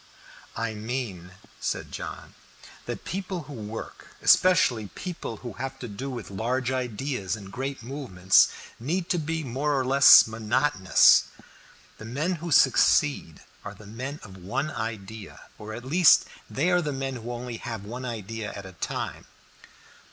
[0.57, 2.33] "I mean," said John,
[2.87, 7.83] "that people who work, especially people who have to do with large ideas and great
[7.83, 8.47] movements,
[8.79, 11.25] need to be more or less monotonous.
[11.99, 16.81] The men who succeed are the men of one idea or at least they are
[16.81, 19.25] the men who only have one idea at a time."